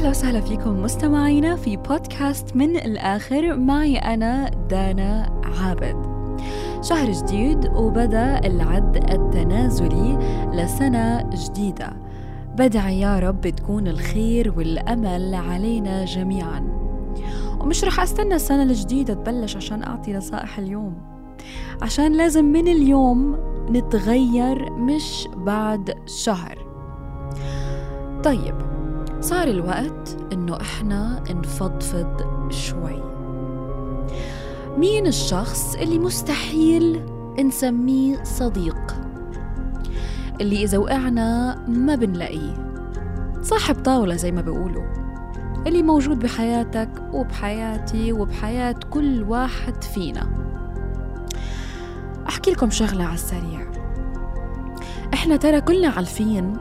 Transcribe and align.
واهلا 0.00 0.10
وسهلا 0.10 0.40
فيكم 0.40 0.82
مستمعينا 0.82 1.56
في 1.56 1.76
بودكاست 1.76 2.56
من 2.56 2.76
الآخر 2.76 3.56
معي 3.56 3.96
أنا 3.96 4.50
دانا 4.70 5.42
عابد. 5.60 5.96
شهر 6.82 7.12
جديد 7.12 7.68
وبدأ 7.74 8.38
العد 8.46 8.96
التنازلي 8.96 10.18
لسنة 10.52 11.30
جديدة. 11.30 11.92
بدعي 12.56 13.00
يا 13.00 13.18
رب 13.18 13.48
تكون 13.48 13.88
الخير 13.88 14.54
والأمل 14.56 15.34
علينا 15.34 16.04
جميعا. 16.04 16.62
ومش 17.60 17.84
رح 17.84 18.00
أستنى 18.00 18.34
السنة 18.34 18.62
الجديدة 18.62 19.14
تبلش 19.14 19.56
عشان 19.56 19.82
أعطي 19.82 20.12
نصائح 20.12 20.58
اليوم. 20.58 20.94
عشان 21.82 22.12
لازم 22.12 22.44
من 22.44 22.68
اليوم 22.68 23.36
نتغير 23.70 24.72
مش 24.72 25.28
بعد 25.36 25.94
شهر. 26.06 26.58
طيب 28.24 28.79
صار 29.20 29.48
الوقت 29.48 30.16
إنه 30.32 30.60
إحنا 30.60 31.22
نفضفض 31.30 32.22
شوي. 32.50 33.02
مين 34.78 35.06
الشخص 35.06 35.74
اللي 35.74 35.98
مستحيل 35.98 37.06
نسميه 37.38 38.22
صديق؟ 38.24 38.96
اللي 40.40 40.64
إذا 40.64 40.78
وقعنا 40.78 41.58
ما 41.68 41.94
بنلاقيه. 41.94 42.72
صاحب 43.42 43.74
طاولة 43.74 44.16
زي 44.16 44.32
ما 44.32 44.40
بيقولوا. 44.40 44.84
اللي 45.66 45.82
موجود 45.82 46.18
بحياتك 46.18 46.90
وبحياتي 47.12 48.12
وبحياة 48.12 48.74
كل 48.90 49.22
واحد 49.22 49.84
فينا. 49.84 50.30
أحكي 52.28 52.50
لكم 52.50 52.70
شغلة 52.70 53.04
على 53.04 53.14
السريع. 53.14 53.70
إحنا 55.14 55.36
ترى 55.36 55.60
كلنا 55.60 55.88
عارفين 55.88 56.56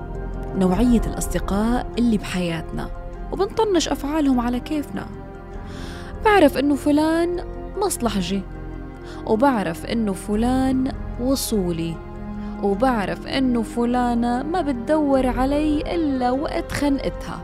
نوعية 0.56 1.02
الأصدقاء 1.08 1.88
اللي 1.98 2.18
بحياتنا 2.18 2.90
وبنطنش 3.32 3.90
أفعالهم 3.90 4.40
على 4.40 4.60
كيفنا. 4.60 5.06
بعرف 6.26 6.58
إنه 6.58 6.76
فلان 6.76 7.44
مصلحجي 7.78 8.42
وبعرف 9.26 9.86
إنه 9.86 10.14
فلان 10.14 10.92
وصولي 11.22 11.96
وبعرف 12.64 13.28
إنه 13.28 13.62
فلانة 13.62 14.44
ما 14.44 14.62
بتدور 14.62 15.28
علي 15.28 15.96
إلا 15.96 16.32
وقت 16.32 16.72
خنقتها. 16.72 17.42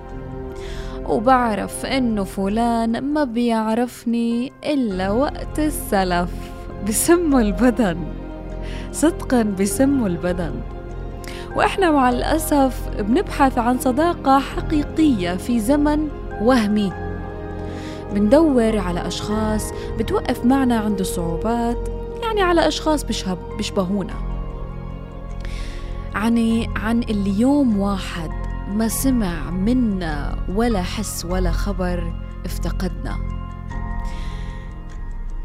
وبعرف 1.06 1.86
إنه 1.86 2.24
فلان 2.24 3.02
ما 3.14 3.24
بيعرفني 3.24 4.52
إلا 4.66 5.12
وقت 5.12 5.60
السلف 5.60 6.32
بسموا 6.88 7.42
البدن. 7.42 7.98
صدقا 8.92 9.44
بسموا 9.44 10.08
البدن. 10.08 10.54
وإحنا 11.56 11.92
مع 11.92 12.10
الأسف 12.10 12.90
بنبحث 13.00 13.58
عن 13.58 13.80
صداقة 13.80 14.40
حقيقية 14.40 15.36
في 15.36 15.60
زمن 15.60 16.10
وهمي. 16.42 16.92
بندور 18.14 18.78
على 18.78 19.08
أشخاص 19.08 19.72
بتوقف 20.00 20.46
معنا 20.46 20.80
عند 20.80 21.00
الصعوبات 21.00 21.90
يعني 22.24 22.42
على 22.42 22.68
أشخاص 22.68 23.04
بشهب 23.04 23.38
بيشبهونا. 23.58 24.14
يعني 26.14 26.70
عن 26.76 27.04
اللي 27.04 27.40
يوم 27.40 27.80
واحد 27.80 28.32
ما 28.68 28.88
سمع 28.88 29.50
منا 29.50 30.36
ولا 30.56 30.82
حس 30.82 31.26
ولا 31.26 31.52
خبر 31.52 32.14
افتقدنا. 32.46 33.18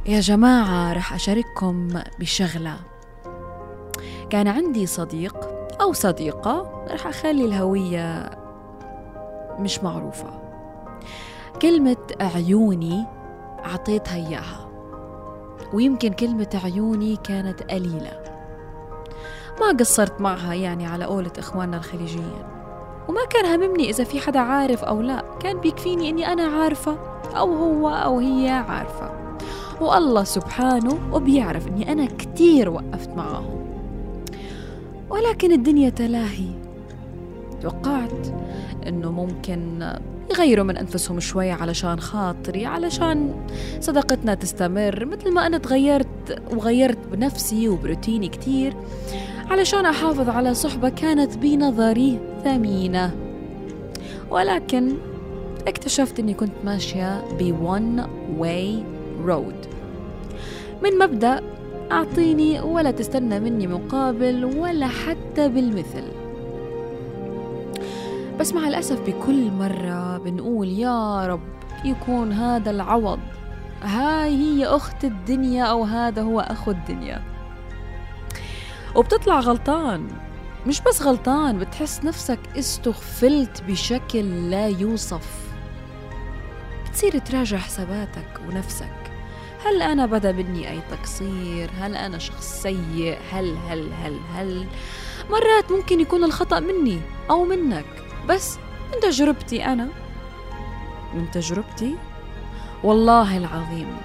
يا 0.07 0.21
جماعة 0.21 0.93
رح 0.93 1.15
أشارككم 1.15 1.89
بشغلة. 2.19 2.77
كان 4.31 4.49
عندي 4.49 4.87
صديق 4.87 5.60
أو 5.81 5.93
صديقة 5.93 6.85
رح 6.91 7.07
أخلي 7.07 7.45
الهوية 7.45 8.31
مش 9.59 9.83
معروفة. 9.83 10.27
كلمة 11.63 11.97
عيوني 12.21 13.07
عطيتها 13.65 14.15
إياها 14.15 14.69
ويمكن 15.73 16.13
كلمة 16.13 16.61
عيوني 16.65 17.17
كانت 17.17 17.63
قليلة. 17.63 18.21
ما 19.61 19.77
قصرت 19.81 20.21
معها 20.21 20.55
يعني 20.55 20.87
على 20.87 21.05
قولة 21.05 21.33
إخواننا 21.39 21.77
الخليجيين 21.77 22.45
وما 23.09 23.25
كان 23.31 23.47
هممني 23.47 23.91
إذا 23.91 24.05
في 24.05 24.21
حدا 24.21 24.41
عارف 24.41 24.85
أو 24.85 25.01
لا. 25.01 25.25
كان 25.41 25.61
بيكفيني 25.61 26.11
إني 26.11 26.33
أنا 26.33 26.43
عارفة 26.43 26.99
أو 27.37 27.55
هو 27.55 27.89
أو 27.89 28.19
هي 28.19 28.49
عارفة. 28.49 29.11
والله 29.81 30.25
سبحانه 30.25 30.99
وبيعرف 31.13 31.67
إني 31.67 31.93
أنا 31.93 32.07
كتير 32.07 32.71
وقفت 32.71 33.11
معاهم. 33.11 33.70
ولكن 35.11 35.53
الدنيا 35.53 35.91
تلاهي. 35.91 36.49
توقعت 37.63 38.27
إنه 38.87 39.13
ممكن 39.13 39.91
يغيروا 40.31 40.65
من 40.65 40.77
أنفسهم 40.77 41.21
شوي 41.21 41.51
علشان 41.51 42.01
خاطري 42.01 42.67
علشان 42.67 43.47
صداقتنا 43.81 44.35
تستمر. 44.35 45.05
مثل 45.05 45.35
ما 45.35 45.47
أنا 45.47 45.59
تغيرت 45.59 46.43
وغيرت 46.53 46.99
بنفسي 47.13 47.69
وبروتيني 47.69 48.29
كتير 48.29 48.77
علشان 49.51 49.87
أحافظ 49.87 50.29
على 50.29 50.55
صحبة 50.55 50.89
كانت 50.89 51.39
بنظري 51.39 52.19
ثمينة. 52.45 53.15
ولكن 54.31 54.93
اكتشفت 55.69 56.19
إني 56.19 56.35
كنت 56.35 56.53
ماشية 56.65 57.25
ب 57.39 57.56
one 57.56 58.07
way 58.39 58.85
road 59.25 59.67
من 60.83 60.99
مبدأ 60.99 61.41
أعطيني 61.93 62.61
ولا 62.61 62.91
تستنى 62.91 63.41
مني 63.41 63.67
مقابل 63.67 64.45
ولا 64.45 64.89
حتى 64.89 65.49
بالمثل. 65.49 66.05
بس 68.41 68.53
مع 68.53 68.69
الأسف 68.69 69.01
بكل 69.01 69.51
مرة 69.51 70.19
بنقول 70.19 70.69
يا 70.69 71.27
رب 71.27 71.41
يكون 71.85 72.33
هذا 72.33 72.71
العوض. 72.71 73.19
هاي 73.83 74.37
هي 74.37 74.67
أخت 74.67 75.05
الدنيا 75.05 75.65
أو 75.65 75.85
هذا 75.85 76.23
هو 76.23 76.41
أخو 76.41 76.71
الدنيا. 76.71 77.23
وبتطلع 78.97 79.41
غلطان. 79.41 80.09
مش 80.67 80.81
بس 80.81 81.03
غلطان 81.03 81.59
بتحس 81.59 82.05
نفسك 82.05 82.39
استغفلت 82.59 83.63
بشكل 83.63 84.51
لا 84.51 84.69
يوصف. 84.69 85.51
بتصير 86.89 87.19
تراجع 87.19 87.59
حساباتك 87.59 88.41
ونفسك. 88.49 89.00
هل 89.65 89.83
أنا 89.83 90.07
بدأ 90.07 90.33
مني 90.33 90.71
أي 90.71 90.81
تقصير؟ 90.91 91.71
هل 91.81 91.97
أنا 91.97 92.19
شخص 92.19 92.63
سيء؟ 92.63 93.19
هل 93.33 93.57
هل 93.69 93.93
هل 93.93 94.19
هل 94.35 94.67
مرات 95.31 95.73
ممكن 95.73 96.01
يكون 96.01 96.25
الخطأ 96.25 96.61
مني 96.61 97.01
أو 97.31 97.45
منك 97.45 97.85
بس 98.29 98.59
من 98.95 99.01
تجربتي 99.01 99.65
أنا 99.65 99.89
من 101.15 101.31
تجربتي 101.31 101.97
والله 102.85 103.39
العظيم 103.39 103.97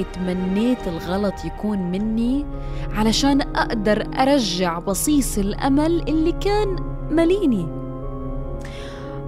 اتمنيت 0.00 0.88
الغلط 0.88 1.34
يكون 1.44 1.78
مني 1.78 2.46
علشان 2.94 3.40
أقدر 3.40 4.06
أرجع 4.18 4.78
بصيص 4.78 5.38
الأمل 5.38 6.08
اللي 6.08 6.32
كان 6.32 6.76
مليني 7.10 7.66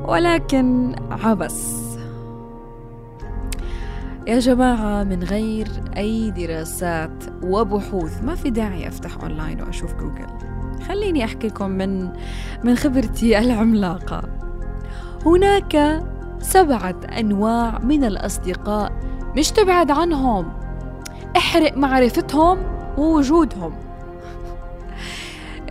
ولكن 0.04 0.96
عبس 1.10 1.89
يا 4.26 4.38
جماعة 4.38 5.04
من 5.04 5.22
غير 5.24 5.68
أي 5.96 6.30
دراسات 6.30 7.24
وبحوث 7.42 8.22
ما 8.22 8.34
في 8.34 8.50
داعي 8.50 8.88
أفتح 8.88 9.22
أونلاين 9.22 9.62
وأشوف 9.62 9.94
جوجل 9.94 10.26
خليني 10.88 11.24
أحكي 11.24 11.46
لكم 11.46 11.70
من 11.70 12.08
من 12.64 12.76
خبرتي 12.76 13.38
العملاقة. 13.44 14.22
هناك 15.26 16.02
سبعة 16.40 16.96
أنواع 17.18 17.78
من 17.78 18.04
الأصدقاء 18.04 18.92
مش 19.36 19.50
تبعد 19.50 19.90
عنهم. 19.90 20.52
احرق 21.36 21.76
معرفتهم 21.76 22.58
ووجودهم. 22.98 23.72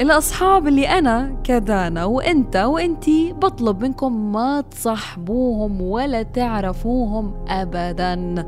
الأصحاب 0.01 0.67
اللي 0.67 0.87
أنا 0.87 1.35
كدانا 1.43 2.05
وأنت 2.05 2.55
وأنتي 2.55 3.33
بطلب 3.33 3.81
منكم 3.81 4.31
ما 4.31 4.61
تصاحبوهم 4.61 5.81
ولا 5.81 6.23
تعرفوهم 6.23 7.33
أبدا. 7.47 8.45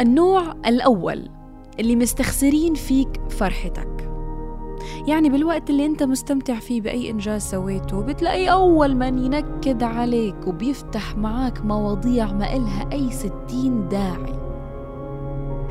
النوع 0.00 0.42
الأول 0.66 1.28
اللي 1.80 1.96
مستخسرين 1.96 2.74
فيك 2.74 3.20
فرحتك. 3.30 4.10
يعني 5.06 5.28
بالوقت 5.28 5.70
اللي 5.70 5.86
أنت 5.86 6.02
مستمتع 6.02 6.54
فيه 6.54 6.80
بأي 6.80 7.10
إنجاز 7.10 7.42
سويته 7.42 8.00
بتلاقي 8.00 8.50
أول 8.50 8.96
من 8.96 9.18
ينكد 9.18 9.82
عليك 9.82 10.46
وبيفتح 10.46 11.16
معاك 11.16 11.64
مواضيع 11.64 12.32
ما 12.32 12.56
إلها 12.56 12.92
أي 12.92 13.10
ستين 13.10 13.88
داعي. 13.88 14.38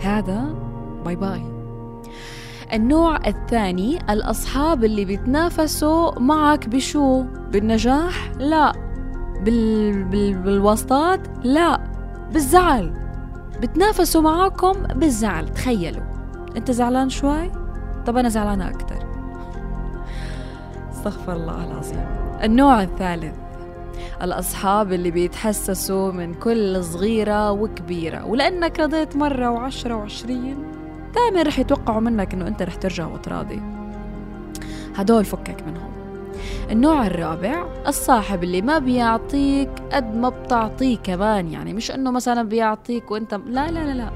هذا 0.01 0.55
bye 1.05 1.15
bye 1.15 1.52
النوع 2.73 3.27
الثاني 3.27 3.99
الأصحاب 4.09 4.83
اللي 4.83 5.05
بيتنافسوا 5.05 6.19
معك 6.19 6.69
بشو؟ 6.69 7.23
بالنجاح؟ 7.51 8.31
لا. 8.39 8.73
بال... 9.41 10.03
بال... 10.03 10.33
بالواسطات؟ 10.33 11.19
لا. 11.43 11.79
بالزعل. 12.31 12.93
بتنافسوا 13.61 14.21
معاكم 14.21 14.73
بالزعل 14.83 15.49
تخيلوا. 15.49 16.03
أنت 16.57 16.71
زعلان 16.71 17.09
شوي؟ 17.09 17.51
طب 18.05 18.17
أنا 18.17 18.29
زعلانة 18.29 18.69
أكتر. 18.69 19.05
استغفر 20.91 21.33
الله 21.33 21.71
العظيم. 21.71 22.05
النوع 22.43 22.83
الثالث. 22.83 23.35
الأصحاب 24.21 24.93
اللي 24.93 25.11
بيتحسسوا 25.11 26.11
من 26.11 26.33
كل 26.33 26.83
صغيرة 26.83 27.51
وكبيرة. 27.51 28.25
ولأنك 28.25 28.79
رضيت 28.79 29.15
مرة 29.15 29.49
وعشرة 29.49 29.95
وعشرين 29.95 30.82
دائما 31.15 31.43
رح 31.43 31.59
يتوقعوا 31.59 31.99
منك 31.99 32.33
أنه 32.33 32.47
أنت 32.47 32.61
رح 32.61 32.75
ترجع 32.75 33.07
وتراضي. 33.07 33.61
هدول 34.95 35.25
فكك 35.25 35.63
منهم. 35.67 35.91
النوع 36.71 37.07
الرابع 37.07 37.65
الصاحب 37.87 38.43
اللي 38.43 38.61
ما 38.61 38.79
بيعطيك 38.79 39.69
قد 39.91 40.15
ما 40.15 40.29
بتعطيه 40.29 40.97
كمان. 40.97 41.51
يعني 41.51 41.73
مش 41.73 41.91
إنه 41.91 42.11
مثلا 42.11 42.49
بيعطيك 42.49 43.11
وأنت 43.11 43.33
لا 43.33 43.71
لا 43.71 43.79
لا 43.85 43.93
لا. 43.93 44.09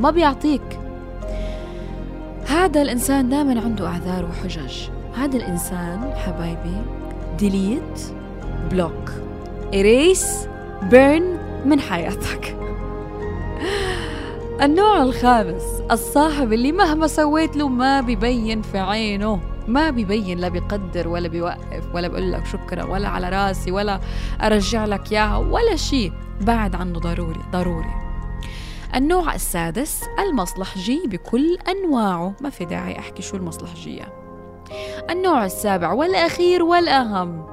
ما 0.00 0.10
بيعطيك. 0.10 0.80
هذا 2.46 2.82
الإنسان 2.82 3.28
دائما 3.28 3.60
عنده 3.60 3.86
أعذار 3.86 4.24
وحجج. 4.24 4.88
هذا 5.16 5.36
الإنسان 5.36 6.12
حبايبي 6.16 6.82
delete 7.38 8.00
block 8.70 9.12
erase 9.74 10.48
burn 10.82 11.38
من 11.66 11.80
حياتك. 11.80 12.56
النوع 14.62 15.02
الخامس 15.02 15.62
الصاحب 15.90 16.52
اللي 16.52 16.72
مهما 16.72 17.06
سويت 17.06 17.56
له 17.56 17.68
ما 17.68 18.00
بيبين 18.00 18.62
في 18.62 18.78
عينه. 18.78 19.40
ما 19.68 19.90
بيبين 19.90 20.38
لا 20.38 20.48
بيقدر 20.48 21.08
ولا 21.08 21.28
بيوقف 21.28 21.94
ولا 21.94 22.08
بيقول 22.08 22.32
لك 22.32 22.46
شكرا 22.46 22.84
ولا 22.84 23.08
على 23.08 23.28
راسي 23.28 23.72
ولا 23.72 24.00
أرجع 24.42 24.84
لك 24.84 25.12
إياها 25.12 25.36
ولا 25.36 25.76
شيء. 25.76 26.12
بعد 26.40 26.74
عنه 26.74 26.98
ضروري 26.98 27.40
ضروري. 27.52 27.94
النوع 28.94 29.34
السادس 29.34 30.04
المصلحجي 30.18 31.02
بكل 31.06 31.58
أنواعه. 31.68 32.34
ما 32.40 32.50
في 32.50 32.64
داعي 32.64 32.98
أحكي 32.98 33.22
شو 33.22 33.36
المصلحجية 33.36 34.12
النوع 35.10 35.44
السابع 35.44 35.92
والأخير 35.92 36.62
والأهم. 36.62 37.46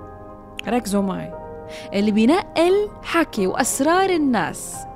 ركزوا 0.68 1.02
معي. 1.02 1.34
اللي 1.94 2.12
بينقل 2.12 2.90
حكي 3.04 3.48
وأسرار 3.48 4.10
الناس. 4.10 4.87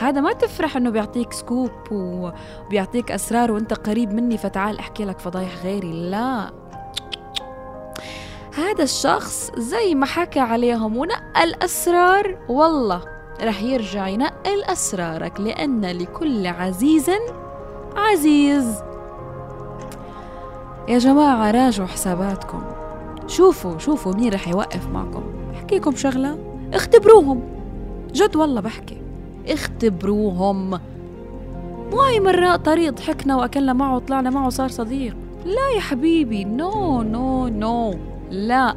هذا 0.00 0.20
ما 0.20 0.32
تفرح 0.32 0.76
إنه 0.76 0.90
بيعطيك 0.90 1.32
سكوب 1.32 1.70
وبيعطيك 1.90 3.12
أسرار 3.12 3.52
وأنت 3.52 3.72
قريب 3.74 4.12
مني 4.12 4.38
فتعال 4.38 4.78
أحكي 4.78 5.04
لك 5.04 5.18
فضايح 5.18 5.64
غيري. 5.64 6.10
لا. 6.10 6.50
هذا 8.54 8.82
الشخص 8.82 9.50
زي 9.56 9.94
ما 9.94 10.06
حكى 10.06 10.40
عليهم 10.40 10.96
ونقل 10.96 11.54
أسرار 11.62 12.38
والله 12.48 13.02
رح 13.42 13.62
يرجع 13.62 14.08
ينقل 14.08 14.64
أسرارك 14.64 15.40
لأن 15.40 15.84
لكل 15.84 16.46
عزيز 16.46 17.10
عزيز. 17.96 18.82
يا 20.88 20.98
جماعة 20.98 21.50
راجعوا 21.50 21.88
حساباتكم. 21.88 22.62
شوفوا 23.26 23.78
شوفوا 23.78 24.14
مين 24.14 24.32
رح 24.32 24.48
يوقف 24.48 24.88
معكم. 24.88 25.22
أحكيكم 25.54 25.96
شغلة؟ 25.96 26.38
اختبروهم. 26.74 27.42
جد 28.12 28.36
والله 28.36 28.60
بحكي. 28.60 29.09
اختبروهم. 29.50 30.70
مو 31.90 32.00
هاي 32.00 32.20
مرة 32.20 32.56
طريق 32.56 32.92
ضحكنا 32.92 33.36
وأكلنا 33.36 33.72
معه 33.72 33.96
وطلعنا 33.96 34.30
معه 34.30 34.48
صار 34.48 34.68
صديق. 34.68 35.16
لا 35.44 35.70
يا 35.76 35.80
حبيبي 35.80 36.44
no 36.44 37.02
no 37.02 37.48
no 37.48 37.94
لا. 38.30 38.74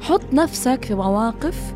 حط 0.00 0.22
نفسك 0.32 0.84
في 0.84 0.94
مواقف 0.94 1.74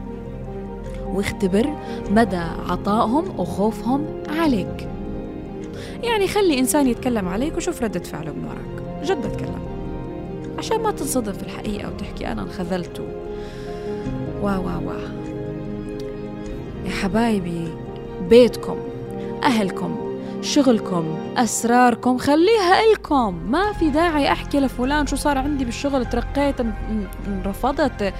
واختبر 1.06 1.76
مدى 2.10 2.42
عطائهم 2.68 3.40
وخوفهم 3.40 4.06
عليك. 4.28 4.88
يعني 6.02 6.28
خلي 6.28 6.58
إنسان 6.58 6.86
يتكلم 6.86 7.28
عليك 7.28 7.56
وشوف 7.56 7.82
ردة 7.82 8.00
فعله 8.00 8.32
من 8.32 8.44
وراك 8.44 9.04
جد 9.04 9.26
بتكلم 9.26 9.62
عشان 10.58 10.82
ما 10.82 10.90
تنصدم 10.90 11.32
في 11.32 11.42
الحقيقة 11.42 11.88
وتحكي 11.88 12.32
أنا 12.32 12.42
انخذلته 12.42 13.02
وا 14.42 14.56
وا 14.56 14.76
وا 14.76 15.21
يا 16.84 16.90
حبايبي 16.90 17.68
بيتكم 18.28 18.76
أهلكم 19.42 20.12
شغلكم 20.40 21.18
أسراركم 21.36 22.18
خليها 22.18 22.82
إلكم. 22.84 23.34
ما 23.50 23.72
في 23.72 23.90
داعي 23.90 24.32
أحكي 24.32 24.60
لفلان 24.60 25.06
شو 25.06 25.16
صار 25.16 25.38
عندي 25.38 25.64
بالشغل 25.64 26.06
ترقيت 26.06 26.56
انرفضت. 27.26 28.14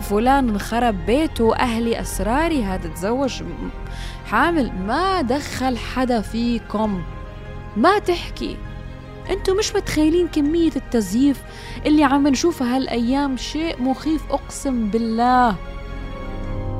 فلان 0.00 0.48
انخرب 0.48 1.06
بيته 1.06 1.56
أهلي 1.56 2.00
أسراري 2.00 2.64
هذا 2.64 2.88
تزوج 2.88 3.42
حامل. 4.26 4.72
ما 4.86 5.22
دخل 5.22 5.78
حدا 5.78 6.20
فيكم. 6.20 7.02
ما 7.76 7.98
تحكي. 7.98 8.56
أنتم 9.30 9.56
مش 9.56 9.76
متخيلين 9.76 10.28
كمية 10.28 10.72
التزييف 10.76 11.42
اللي 11.86 12.04
عم 12.04 12.28
نشوفها 12.28 12.76
هالأيام. 12.76 13.36
شيء 13.36 13.82
مخيف 13.82 14.32
أقسم 14.32 14.90
بالله. 14.90 15.54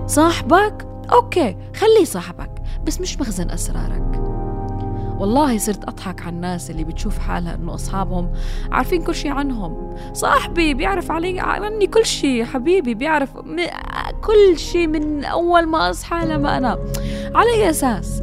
صاحبك 0.06 0.91
أوكي 1.12 1.56
خليه 1.76 2.04
صاحبك 2.04 2.50
بس 2.86 3.00
مش 3.00 3.20
مخزن 3.20 3.50
أسرارك. 3.50 4.22
والله 5.18 5.58
صرت 5.58 5.84
أضحك 5.84 6.20
على 6.20 6.36
الناس 6.36 6.70
اللي 6.70 6.84
بتشوف 6.84 7.18
حالها 7.18 7.54
إنه 7.54 7.74
أصحابهم 7.74 8.32
عارفين 8.72 9.02
كل 9.02 9.14
شيء 9.14 9.30
عنهم. 9.30 9.96
صاحبي 10.12 10.74
بيعرف 10.74 11.10
علي 11.10 11.40
عني 11.40 11.86
كل 11.86 12.06
شيء 12.06 12.44
حبيبي 12.44 12.94
بيعرف 12.94 13.36
كل 14.24 14.58
شيء 14.58 14.86
من 14.86 15.24
أول 15.24 15.66
ما 15.66 15.90
أصحى 15.90 16.26
لما 16.26 16.56
أنام. 16.58 16.78
على 17.34 17.50
أي 17.50 17.70
أساس. 17.70 18.22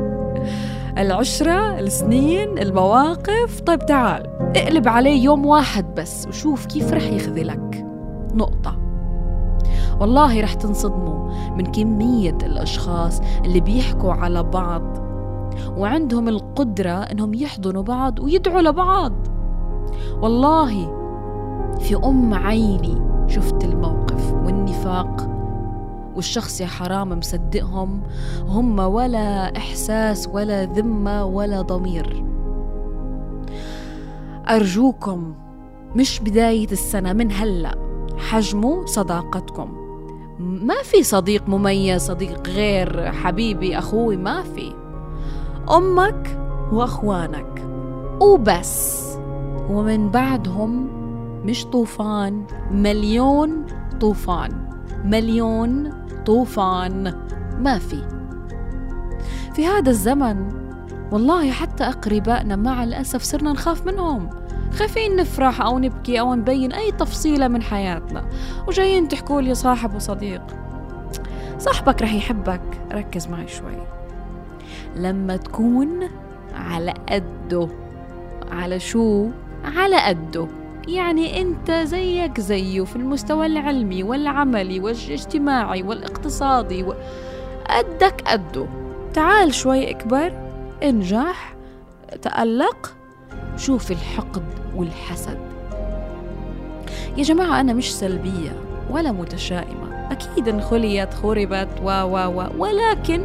العشرة 0.98 1.78
السنين 1.78 2.58
المواقف. 2.58 3.60
طيب 3.60 3.86
تعال 3.86 4.22
اقلب 4.56 4.88
عليه 4.88 5.22
يوم 5.24 5.46
واحد 5.46 5.94
بس 5.94 6.26
وشوف 6.26 6.66
كيف 6.66 6.92
رح 6.92 7.02
يخذلك. 7.02 7.84
نقطة. 8.34 8.79
والله 10.00 10.40
رح 10.40 10.54
تنصدموا 10.54 11.30
من 11.56 11.66
كمية 11.66 12.38
الأشخاص 12.42 13.20
اللي 13.44 13.60
بيحكوا 13.60 14.12
على 14.12 14.42
بعض 14.42 14.82
وعندهم 15.76 16.28
القدرة 16.28 16.90
إنهم 16.90 17.34
يحضنوا 17.34 17.82
بعض 17.82 18.20
ويدعوا 18.20 18.60
لبعض. 18.60 19.12
والله 20.22 21.00
في 21.80 21.96
أم 21.96 22.34
عيني 22.34 23.00
شفت 23.28 23.64
الموقف 23.64 24.32
والنفاق 24.32 25.30
والشخص 26.16 26.60
يا 26.60 26.66
حرام 26.66 27.18
مصدقهم 27.18 28.02
هم 28.48 28.78
ولا 28.78 29.56
إحساس 29.56 30.28
ولا 30.32 30.64
ذمة 30.64 31.24
ولا 31.24 31.62
ضمير. 31.62 32.24
أرجوكم 34.50 35.34
مش 35.96 36.20
بداية 36.20 36.72
السنة 36.72 37.12
من 37.12 37.32
هلأ 37.32 37.74
حجموا 38.18 38.86
صداقتكم. 38.86 39.79
ما 40.40 40.82
في 40.82 41.02
صديق 41.02 41.48
مميز 41.48 42.02
صديق 42.02 42.48
غير 42.48 43.12
حبيبي 43.12 43.78
أخوي 43.78 44.16
ما 44.16 44.42
في. 44.42 44.72
أمك 45.76 46.38
وأخوانك. 46.72 47.64
وبس. 48.20 49.06
ومن 49.70 50.10
بعدهم 50.10 50.88
مش 51.44 51.64
طوفان 51.64 52.44
مليون 52.70 53.66
طوفان. 54.00 54.70
مليون 55.04 55.92
طوفان. 56.26 57.14
ما 57.58 57.78
في. 57.78 58.08
في 59.54 59.66
هذا 59.66 59.90
الزمن 59.90 60.48
والله 61.12 61.50
حتى 61.50 61.84
أقربائنا 61.84 62.56
مع 62.56 62.84
الأسف 62.84 63.22
صرنا 63.22 63.52
نخاف 63.52 63.86
منهم. 63.86 64.30
خايفين 64.72 65.16
نفرح 65.16 65.60
أو 65.60 65.78
نبكي 65.78 66.20
أو 66.20 66.34
نبين 66.34 66.72
أي 66.72 66.92
تفصيلة 66.92 67.48
من 67.48 67.62
حياتنا. 67.62 68.24
وجايين 68.68 69.08
تحكوا 69.08 69.40
لي 69.40 69.54
صاحب 69.54 69.94
وصديق. 69.94 70.42
صاحبك 71.58 72.02
رح 72.02 72.14
يحبك. 72.14 72.62
ركز 72.92 73.28
معي 73.28 73.48
شوي. 73.48 73.86
لما 74.96 75.36
تكون 75.36 76.08
على 76.54 76.94
قده. 77.08 77.68
على 78.50 78.80
شو؟ 78.80 79.28
على 79.76 79.96
قده. 79.96 80.46
يعني 80.88 81.40
أنت 81.40 81.70
زيك 81.70 82.40
زيه 82.40 82.84
في 82.84 82.96
المستوى 82.96 83.46
العلمي 83.46 84.02
والعملي 84.02 84.80
والاجتماعي 84.80 85.82
والاقتصادي 85.82 86.82
و... 86.82 86.94
قدك 87.70 88.22
قده. 88.26 88.66
تعال 89.14 89.54
شوي 89.54 89.90
أكبر. 89.90 90.32
انجح. 90.82 91.54
تألق. 92.22 92.94
شوف 93.56 93.90
الحقد 93.90 94.44
والحسد. 94.74 95.38
يا 97.16 97.22
جماعة 97.22 97.60
أنا 97.60 97.72
مش 97.72 97.94
سلبية 97.94 98.52
ولا 98.90 99.12
متشائمة. 99.12 100.06
أكيد 100.10 100.48
انخليت 100.48 101.14
خربت 101.14 101.68
و 101.82 101.88
و 101.88 102.16
و 102.16 102.46
ولكن 102.58 103.22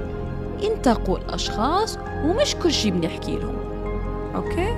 انتقوا 0.63 1.17
الأشخاص 1.17 1.97
ومش 2.25 2.55
كل 2.55 2.71
شي 2.71 2.91
بنحكي 2.91 3.35
لهم. 3.37 3.55
أوكي؟ 4.35 4.73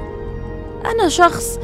أنا 0.85 1.09
شخص 1.09 1.59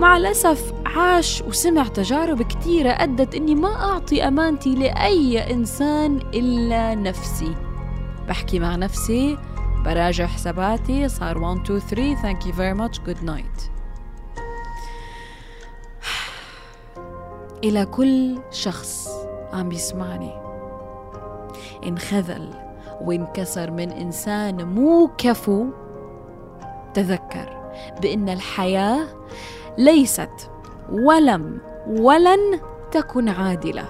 مع 0.00 0.16
الأسف 0.16 0.72
عاش 0.86 1.42
وسمع 1.42 1.82
تجارب 1.82 2.42
كتيرة 2.42 2.90
أدت 2.90 3.34
إني 3.34 3.54
ما 3.54 3.74
أعطي 3.74 4.28
أمانتي 4.28 4.74
لأي 4.74 5.52
إنسان 5.52 6.20
إلا 6.34 6.94
نفسي. 6.94 7.54
بحكي 8.28 8.58
مع 8.58 8.76
نفسي 8.76 9.38
براجع 9.86 10.26
حساباتي 10.26 11.08
صار 11.08 11.38
1 11.38 11.60
2 11.70 11.80
3 11.80 12.14
thank 12.22 12.46
you 12.46 12.52
very 12.52 12.74
much. 12.74 12.98
Good 13.06 13.22
night. 13.22 13.70
إلى 17.64 17.86
كل 17.86 18.38
شخص 18.50 19.08
عم 19.52 19.68
بيسمعني 19.68 20.32
انخذل 21.86 22.50
وانكسر 23.00 23.70
من 23.70 23.90
إنسان 23.90 24.64
مو 24.64 25.10
كفو. 25.18 25.66
تذكر 26.94 27.72
بأن 28.02 28.28
الحياة 28.28 29.06
ليست 29.78 30.50
ولم 30.92 31.58
ولن 31.88 32.60
تكن 32.90 33.28
عادلة. 33.28 33.84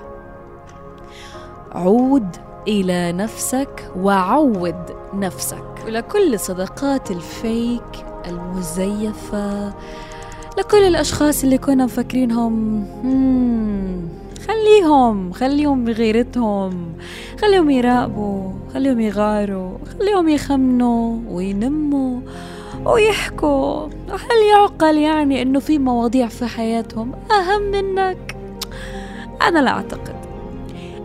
عود 1.72 2.36
إلى 2.68 3.12
نفسك 3.12 3.92
وعود 3.96 4.96
نفسك. 5.14 5.75
ولكل 5.86 6.40
صداقات 6.40 7.10
الفيك 7.10 8.06
المزيفة 8.26 9.74
لكل 10.58 10.82
الأشخاص 10.82 11.44
اللي 11.44 11.58
كنا 11.58 11.84
مفكرينهم 11.84 12.86
خليهم 14.48 15.32
خليهم 15.32 15.84
بغيرتهم 15.84 16.92
خليهم 17.40 17.70
يراقبوا 17.70 18.52
خليهم 18.74 19.00
يغاروا 19.00 19.78
خليهم 19.98 20.28
يخمنوا 20.28 21.18
وينموا 21.30 22.20
ويحكوا. 22.84 23.86
وهل 24.08 24.42
يعقل 24.50 24.98
يعني 24.98 25.42
إنه 25.42 25.60
في 25.60 25.78
مواضيع 25.78 26.26
في 26.26 26.46
حياتهم 26.46 27.12
أهم 27.32 27.62
منك؟ 27.62 28.36
أنا 29.42 29.58
لا 29.58 29.70
أعتقد. 29.70 30.15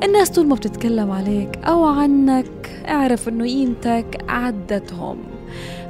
الناس 0.03 0.29
طول 0.29 0.48
ما 0.48 0.55
بتتكلم 0.55 1.12
عليك 1.12 1.60
أو 1.63 1.86
عنك 1.86 2.84
اعرف 2.88 3.27
إنه 3.27 3.46
قيمتك 3.46 4.25
عدتهم. 4.29 5.17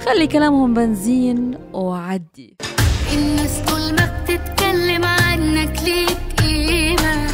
خلي 0.06 0.28
كلامهم 0.28 0.74
بنزين 0.74 1.58
وعدي. 1.74 2.58
الناس 3.14 3.60
طول 3.68 3.96
ما 3.96 4.22
بتتكلم 4.24 5.06
عنك 5.06 5.80
ليك 5.84 6.18
قيمة 6.44 7.28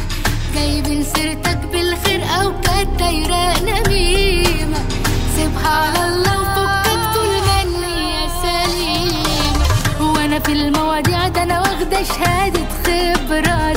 جايبين 0.54 1.02
سيرتك 1.02 1.58
بالخير 1.72 2.20
أو 2.22 2.52
كانت 2.60 2.98
دايرة 2.98 3.62
نميمة 3.62 4.78
سيبها 5.36 5.68
على 5.68 6.14
الله 6.14 6.42
وفكك 6.42 7.14
طول 7.14 7.32
ما 7.80 7.86
يا 7.86 8.28
سليمة. 8.42 10.12
وأنا 10.12 10.38
في 10.38 10.52
المواضيع 10.52 11.28
ده 11.28 11.42
أنا 11.42 11.60
واخدة 11.60 12.02
شهادة 12.02 12.60
خبرة. 12.84 13.67